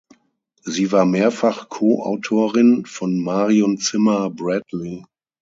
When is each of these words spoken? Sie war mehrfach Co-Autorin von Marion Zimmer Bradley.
Sie 0.63 0.91
war 0.91 1.05
mehrfach 1.05 1.69
Co-Autorin 1.69 2.87
von 2.87 3.19
Marion 3.23 3.77
Zimmer 3.77 4.31
Bradley. 4.31 5.05